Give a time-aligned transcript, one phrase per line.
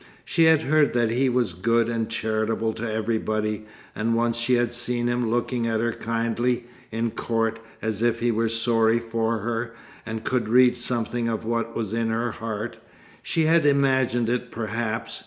[0.25, 4.73] She had heard that he was good and charitable to everybody, and once she had
[4.73, 9.75] seen him looking at her kindly, in court, as if he were sorry for her,
[10.03, 12.79] and could read something of what was in her heart.
[13.21, 15.19] She had imagined it perhaps.